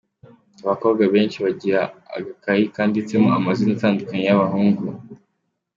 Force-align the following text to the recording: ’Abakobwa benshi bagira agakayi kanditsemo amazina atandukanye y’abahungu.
’Abakobwa 0.63 1.03
benshi 1.13 1.37
bagira 1.45 1.81
agakayi 2.17 2.63
kanditsemo 2.75 3.27
amazina 3.39 3.71
atandukanye 3.77 4.23
y’abahungu. 4.25 4.85